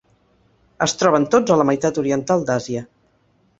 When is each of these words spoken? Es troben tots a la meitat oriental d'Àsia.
Es 0.85 0.95
troben 1.01 1.27
tots 1.35 1.55
a 1.55 1.59
la 1.63 1.67
meitat 1.71 2.01
oriental 2.05 2.49
d'Àsia. 2.51 2.85